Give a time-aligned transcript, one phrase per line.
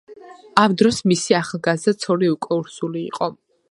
[0.61, 3.35] ამ დროს, მისი ახალგაზრდა ცოლი უკვე ორსული იყო.